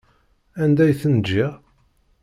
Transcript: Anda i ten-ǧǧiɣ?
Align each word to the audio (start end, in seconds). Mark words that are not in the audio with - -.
Anda 0.63 0.83
i 0.91 0.93
ten-ǧǧiɣ? 1.01 1.53